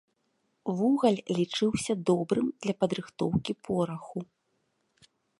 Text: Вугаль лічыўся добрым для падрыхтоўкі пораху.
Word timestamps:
Вугаль 0.77 1.17
лічыўся 1.39 1.93
добрым 2.09 2.47
для 2.67 2.73
падрыхтоўкі 2.83 3.51
пораху. 3.69 4.19